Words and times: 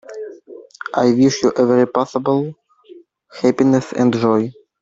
I 0.95 1.11
wish 1.13 1.43
you 1.43 1.53
every 1.55 1.85
possible 1.85 2.55
happiness 3.39 3.93
and 3.93 4.11
joy. 4.11 4.51